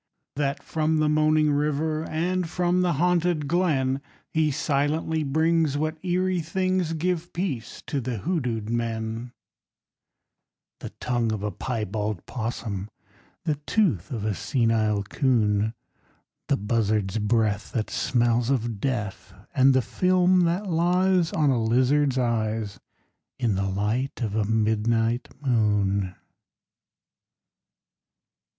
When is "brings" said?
5.21-5.77